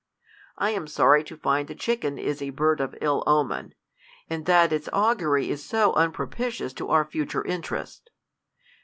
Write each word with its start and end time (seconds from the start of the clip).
I 0.57 0.71
am 0.71 0.87
sorry 0.87 1.23
to 1.25 1.37
find 1.37 1.67
the 1.67 1.75
chicken 1.75 2.17
is 2.17 2.41
a 2.41 2.49
bird 2.49 2.81
of 2.81 2.95
ill 3.01 3.23
omen, 3.27 3.75
and 4.31 4.47
that 4.47 4.73
its 4.73 4.89
augury 4.91 5.51
is 5.51 5.63
so 5.63 5.93
unpropi 5.93 6.47
tious 6.47 6.73
to 6.77 6.89
our 6.89 7.05
future 7.05 7.45
interests. 7.45 8.09